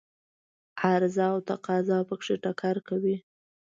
[0.89, 3.17] عرضه او تقاضا په کې ټکر کوي.